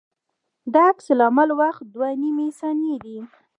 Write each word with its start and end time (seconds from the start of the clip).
د 0.71 0.73
عکس 0.89 1.05
العمل 1.15 1.49
وخت 1.61 1.83
دوه 1.93 2.09
نیمې 2.21 2.47
ثانیې 2.59 2.95
دی 3.03 3.17